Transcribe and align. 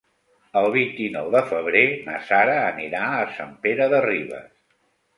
El 0.61 0.67
vint-i-nou 0.75 1.29
de 1.35 1.43
febrer 1.51 1.85
na 2.09 2.17
Sara 2.31 2.57
anirà 2.73 3.05
a 3.21 3.31
Sant 3.39 3.57
Pere 3.67 3.93
de 3.97 4.05
Ribes. 4.11 4.53